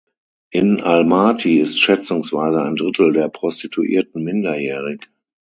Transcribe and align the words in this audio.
In 0.49 0.77
Almaty 0.81 1.59
ist 1.61 1.79
schätzungsweise 1.79 2.59
ein 2.63 2.75
Drittel 2.75 3.13
der 3.13 3.29
Prostituierten 3.29 4.23
minderjährig. 4.23 5.07